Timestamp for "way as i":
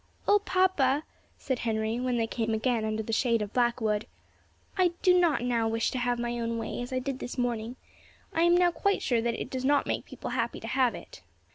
6.57-6.97